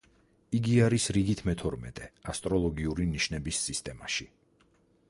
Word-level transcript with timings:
იგი 0.59 0.77
არის 0.85 1.05
რიგით 1.17 1.43
მეთორმეტე 1.49 2.09
ასტროლოგიური 2.35 3.07
ნიშნების 3.13 3.65
სისტემაში. 3.69 4.33